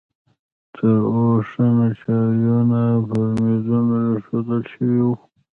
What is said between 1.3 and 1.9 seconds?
شنه